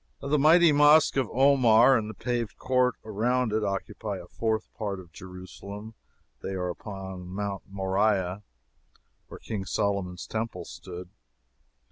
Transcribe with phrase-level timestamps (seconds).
[0.19, 4.99] The mighty Mosque of Omar, and the paved court around it, occupy a fourth part
[4.99, 5.93] of Jerusalem.
[6.41, 8.41] They are upon Mount Moriah,
[9.27, 11.11] where King Solomon's Temple stood.